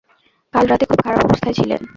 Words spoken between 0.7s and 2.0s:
রাত খুব খারাপ অবস্থায় ছিলেন।